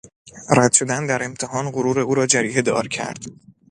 رد 0.57 0.73
شدن 0.73 1.05
در 1.07 1.23
امتحان 1.23 1.71
غرور 1.71 1.99
او 1.99 2.15
را 2.15 2.25
جریحهدار 2.27 2.87
کرد. 2.87 3.23